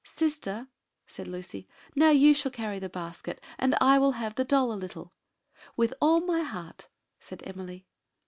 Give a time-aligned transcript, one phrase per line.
[0.03, 0.67] "Sister,"
[1.05, 4.73] said Lucy, "now you shall carry my basket, and I will have the doll a
[4.73, 5.13] little."
[5.77, 6.87] "With all my heart,"
[7.19, 7.85] said Emily.